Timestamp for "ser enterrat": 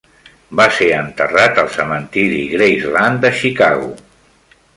0.77-1.61